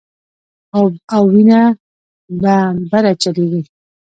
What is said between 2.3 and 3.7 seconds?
به بره چليږي